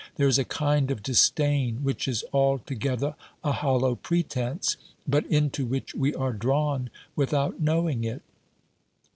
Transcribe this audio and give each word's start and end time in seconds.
There 0.15 0.27
is 0.27 0.39
a 0.39 0.43
kind 0.43 0.89
of 0.89 1.03
disdain 1.03 1.83
which 1.83 2.07
is 2.07 2.23
altogether 2.33 3.13
a 3.43 3.51
hollow 3.51 3.93
pretence, 3.93 4.75
but 5.07 5.27
into 5.27 5.63
which 5.63 5.93
we 5.93 6.11
are 6.15 6.33
drawn 6.33 6.89
without 7.15 7.59
knowing 7.61 8.03
it. 8.03 8.23